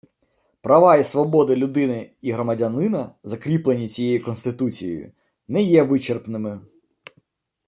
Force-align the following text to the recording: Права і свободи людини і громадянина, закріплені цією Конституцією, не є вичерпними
Права 0.61 0.95
і 0.97 1.03
свободи 1.03 1.55
людини 1.55 2.11
і 2.21 2.31
громадянина, 2.31 3.15
закріплені 3.23 3.89
цією 3.89 4.23
Конституцією, 4.23 5.11
не 5.47 5.61
є 5.61 5.83
вичерпними 5.83 6.61